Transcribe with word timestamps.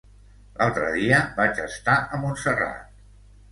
L'altre 0.61 0.87
dia 0.95 1.19
vaig 1.41 1.61
estar 1.67 1.99
a 2.19 2.23
Montserrat. 2.25 3.01